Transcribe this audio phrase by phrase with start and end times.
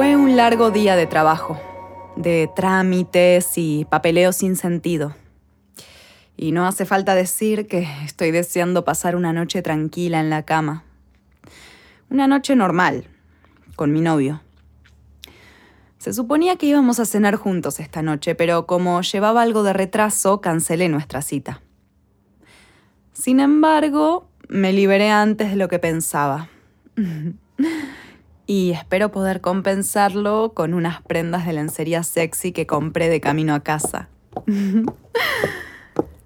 [0.00, 1.60] Fue un largo día de trabajo,
[2.16, 5.14] de trámites y papeleo sin sentido.
[6.38, 10.84] Y no hace falta decir que estoy deseando pasar una noche tranquila en la cama.
[12.08, 13.08] Una noche normal,
[13.76, 14.40] con mi novio.
[15.98, 20.40] Se suponía que íbamos a cenar juntos esta noche, pero como llevaba algo de retraso,
[20.40, 21.60] cancelé nuestra cita.
[23.12, 26.48] Sin embargo, me liberé antes de lo que pensaba.
[28.50, 33.60] y espero poder compensarlo con unas prendas de lencería sexy que compré de camino a
[33.60, 34.08] casa.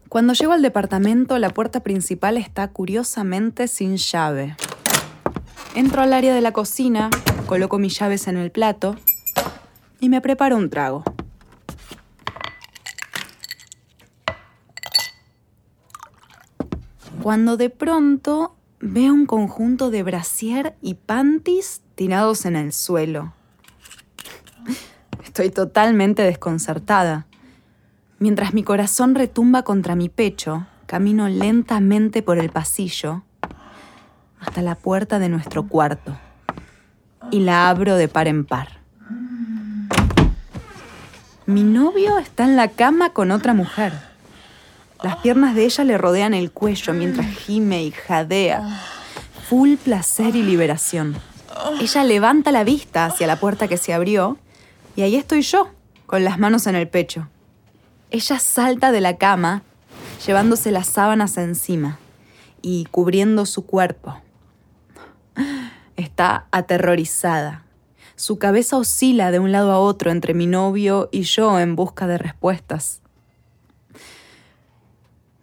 [0.09, 4.57] Cuando llego al departamento, la puerta principal está curiosamente sin llave.
[5.75, 7.11] Entro al área de la cocina,
[7.45, 8.97] coloco mis llaves en el plato
[10.01, 11.05] y me preparo un trago.
[17.23, 23.33] Cuando de pronto veo un conjunto de brasier y panties tirados en el suelo.
[25.25, 27.27] Estoy totalmente desconcertada.
[28.19, 33.23] Mientras mi corazón retumba contra mi pecho, camino lentamente por el pasillo
[34.39, 36.19] hasta la puerta de nuestro cuarto
[37.31, 38.81] y la abro de par en par.
[41.47, 44.14] Mi novio está en la cama con otra mujer.
[45.05, 48.81] Las piernas de ella le rodean el cuello mientras gime y jadea.
[49.51, 51.15] Full placer y liberación.
[51.79, 54.39] Ella levanta la vista hacia la puerta que se abrió
[54.97, 55.69] y ahí estoy yo,
[56.07, 57.29] con las manos en el pecho.
[58.11, 59.61] Ella salta de la cama,
[60.27, 61.99] llevándose las sábanas encima
[62.63, 64.23] y cubriendo su cuerpo.
[65.97, 67.63] Está aterrorizada.
[68.17, 72.07] Su cabeza oscila de un lado a otro entre mi novio y yo en busca
[72.07, 73.03] de respuestas.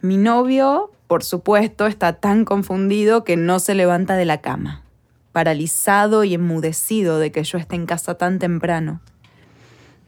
[0.02, 4.84] Mi novio, por supuesto, está tan confundido que no se levanta de la cama,
[5.32, 9.00] paralizado y enmudecido de que yo esté en casa tan temprano,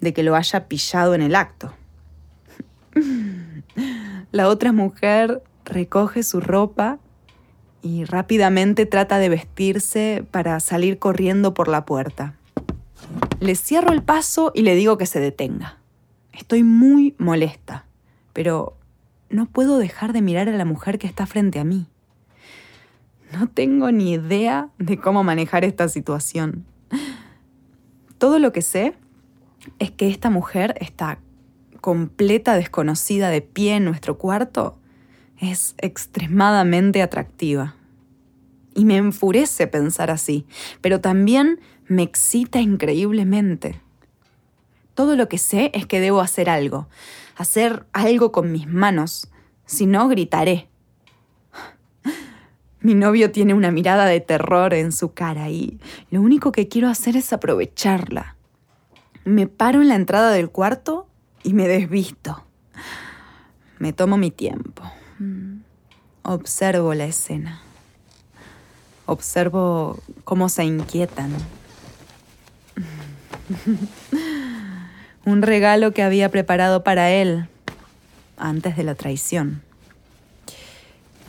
[0.01, 1.73] de que lo haya pillado en el acto.
[4.31, 6.97] La otra mujer recoge su ropa
[7.83, 12.33] y rápidamente trata de vestirse para salir corriendo por la puerta.
[13.39, 15.77] Le cierro el paso y le digo que se detenga.
[16.31, 17.85] Estoy muy molesta,
[18.33, 18.75] pero
[19.33, 21.87] no puedo dejar de mirar a la mujer que está frente a mí.
[23.31, 26.65] No tengo ni idea de cómo manejar esta situación.
[28.19, 28.93] Todo lo que sé
[29.79, 31.17] es que esta mujer está
[31.81, 34.77] completa desconocida de pie en nuestro cuarto.
[35.39, 37.75] Es extremadamente atractiva.
[38.75, 40.45] Y me enfurece pensar así,
[40.81, 43.81] pero también me excita increíblemente.
[44.95, 46.87] Todo lo que sé es que debo hacer algo,
[47.35, 49.29] hacer algo con mis manos,
[49.65, 50.69] si no gritaré.
[52.79, 55.79] Mi novio tiene una mirada de terror en su cara y
[56.11, 58.35] lo único que quiero hacer es aprovecharla.
[59.23, 61.07] Me paro en la entrada del cuarto
[61.43, 62.43] y me desvisto.
[63.79, 64.83] Me tomo mi tiempo.
[66.23, 67.61] Observo la escena.
[69.05, 71.31] Observo cómo se inquietan,
[75.25, 77.47] Un regalo que había preparado para él
[78.37, 79.61] antes de la traición.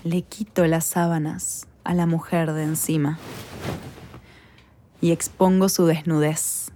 [0.02, 3.18] Le quito las sábanas a la mujer de encima
[5.00, 6.72] y expongo su desnudez.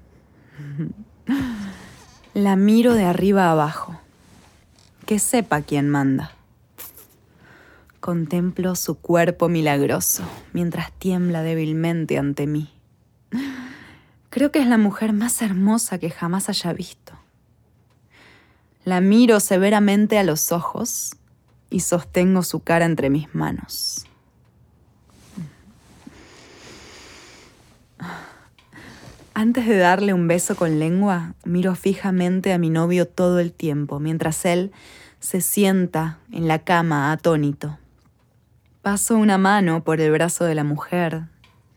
[2.35, 4.01] La miro de arriba abajo.
[5.07, 6.33] Que sepa quién manda.
[8.01, 12.71] Contemplo su cuerpo milagroso mientras tiembla débilmente ante mí.
[14.31, 17.15] Creo que es la mujer más hermosa que jamás haya visto.
[18.85, 21.17] La miro severamente a los ojos
[21.71, 24.07] y sostengo su cara entre mis manos.
[29.35, 34.01] Antes de darle un beso con lengua, miro fijamente a mi novio todo el tiempo,
[34.01, 34.73] mientras él
[35.21, 37.79] se sienta en la cama atónito.
[38.83, 41.25] Paso una mano por el brazo de la mujer,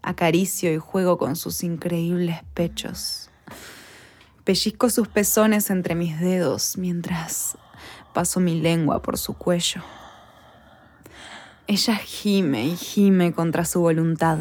[0.01, 3.29] acaricio y juego con sus increíbles pechos.
[4.43, 7.57] Pellizco sus pezones entre mis dedos mientras
[8.13, 9.81] paso mi lengua por su cuello.
[11.67, 14.37] Ella gime y gime contra su voluntad,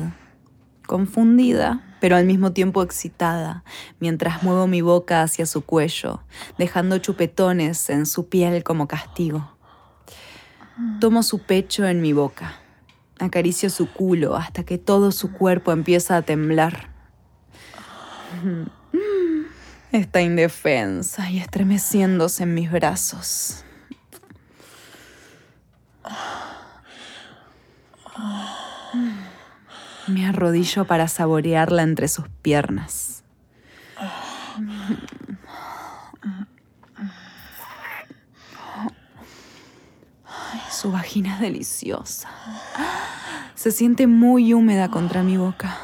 [0.86, 3.62] confundida, pero al mismo tiempo excitada,
[4.00, 6.22] mientras muevo mi boca hacia su cuello,
[6.58, 9.56] dejando chupetones en su piel como castigo.
[10.98, 12.59] Tomo su pecho en mi boca
[13.20, 16.88] Acaricio su culo hasta que todo su cuerpo empieza a temblar.
[19.92, 23.64] Está indefensa y estremeciéndose en mis brazos.
[30.06, 33.22] Me arrodillo para saborearla entre sus piernas.
[40.80, 42.30] su vagina es deliciosa.
[43.60, 45.76] Se siente muy húmeda contra mi boca.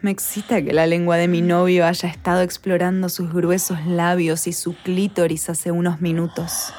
[0.00, 4.54] Me excita que la lengua de mi novio haya estado explorando sus gruesos labios y
[4.54, 6.72] su clítoris hace unos minutos.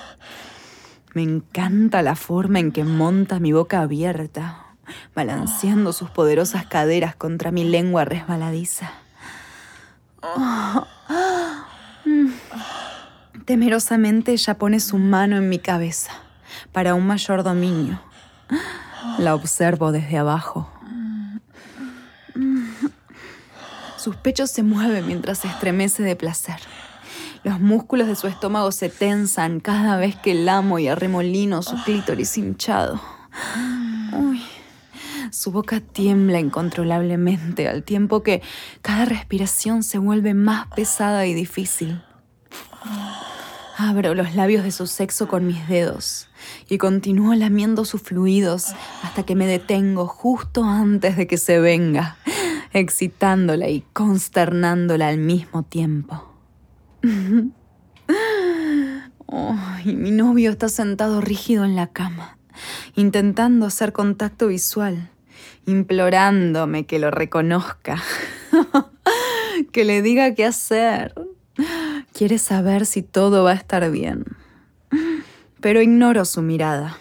[1.14, 4.76] Me encanta la forma en que monta mi boca abierta,
[5.14, 8.92] balanceando sus poderosas caderas contra mi lengua resbaladiza.
[13.46, 16.12] Temerosamente ella pone su mano en mi cabeza
[16.72, 18.02] para un mayor dominio.
[19.18, 20.70] La observo desde abajo.
[23.98, 26.60] Sus pechos se mueven mientras se estremece de placer.
[27.44, 32.38] Los músculos de su estómago se tensan cada vez que lamo y arremolino su clítoris
[32.38, 33.00] hinchado.
[35.32, 38.42] Su boca tiembla incontrolablemente al tiempo que
[38.82, 42.02] cada respiración se vuelve más pesada y difícil.
[43.78, 46.30] Abro los labios de su sexo con mis dedos
[46.70, 48.74] y continúo lamiendo sus fluidos
[49.04, 52.16] hasta que me detengo justo antes de que se venga,
[52.72, 56.24] excitándola y consternándola al mismo tiempo.
[59.84, 62.38] mi novio está sentado rígido en la cama,
[62.96, 65.10] intentando hacer contacto visual,
[65.66, 68.02] implorándome que lo reconozca,
[69.74, 71.14] que le diga qué hacer.
[72.18, 74.24] Quiere saber si todo va a estar bien.
[75.60, 76.98] Pero ignoro su mirada.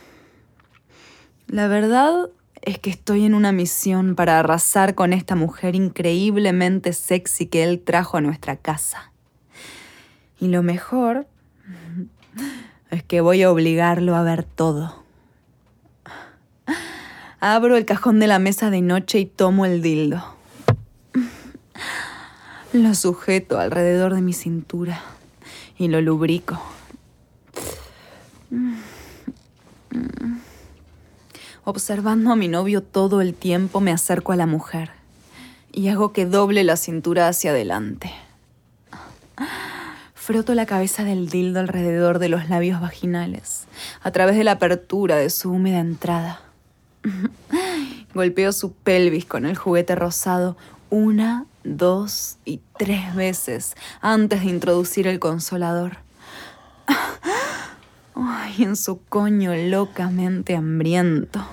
[1.46, 2.30] La verdad
[2.62, 7.78] es que estoy en una misión para arrasar con esta mujer increíblemente sexy que él
[7.78, 9.12] trajo a nuestra casa.
[10.40, 11.28] Y lo mejor
[12.90, 15.04] es que voy a obligarlo a ver todo.
[17.38, 20.33] Abro el cajón de la mesa de noche y tomo el dildo.
[22.74, 25.00] Lo sujeto alrededor de mi cintura
[25.78, 26.60] y lo lubrico.
[31.62, 34.90] Observando a mi novio todo el tiempo, me acerco a la mujer
[35.70, 38.12] y hago que doble la cintura hacia adelante.
[40.16, 43.66] Froto la cabeza del dildo alrededor de los labios vaginales,
[44.02, 46.40] a través de la apertura de su húmeda entrada.
[48.14, 50.56] Golpeo su pelvis con el juguete rosado
[50.90, 55.98] una dos y tres veces antes de introducir el consolador.
[58.14, 61.44] Ay, en su coño locamente hambriento.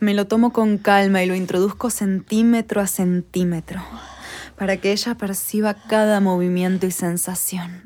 [0.00, 3.82] Me lo tomo con calma y lo introduzco centímetro a centímetro
[4.58, 7.82] para que ella perciba cada movimiento y sensación,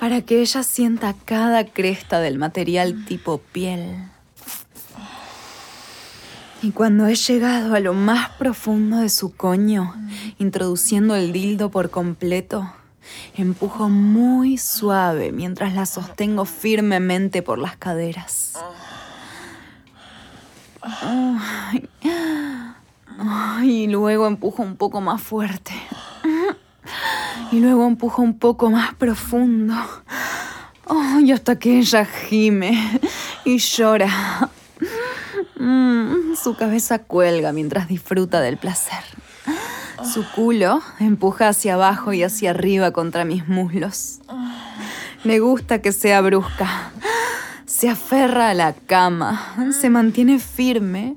[0.00, 4.08] para que ella sienta cada cresta del material tipo piel.
[6.62, 9.94] Y cuando he llegado a lo más profundo de su coño,
[10.38, 12.72] introduciendo el dildo por completo,
[13.36, 18.54] empujo muy suave mientras la sostengo firmemente por las caderas.
[23.62, 25.72] Y luego empujo un poco más fuerte.
[27.52, 29.74] Y luego empujo un poco más profundo.
[31.20, 33.00] y hasta que ella gime
[33.44, 34.50] y llora.
[35.58, 39.02] Mm, su cabeza cuelga mientras disfruta del placer.
[40.12, 44.20] Su culo empuja hacia abajo y hacia arriba contra mis muslos.
[45.24, 46.92] Me gusta que sea brusca.
[47.64, 51.16] Se aferra a la cama, se mantiene firme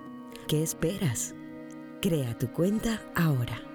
[0.47, 1.33] ¿Qué esperas?
[2.01, 3.70] Crea tu cuenta ahora.